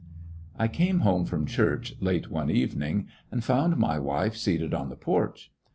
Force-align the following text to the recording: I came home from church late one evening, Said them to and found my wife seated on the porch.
I 0.57 0.67
came 0.67 1.01
home 1.01 1.25
from 1.25 1.45
church 1.45 1.93
late 2.01 2.31
one 2.31 2.49
evening, 2.49 3.03
Said 3.05 3.05
them 3.05 3.05
to 3.27 3.33
and 3.33 3.43
found 3.43 3.77
my 3.77 3.99
wife 3.99 4.35
seated 4.35 4.73
on 4.73 4.89
the 4.89 4.95
porch. 4.95 5.51